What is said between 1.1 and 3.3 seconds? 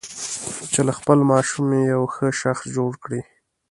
ماشوم یو ښه شخص جوړ کړي.